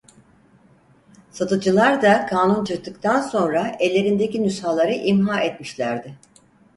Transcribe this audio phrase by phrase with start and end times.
[1.31, 6.15] Satıcılar da kanun çıktıktan sonra ellerindeki nüshaları imhâ etmişlerdi.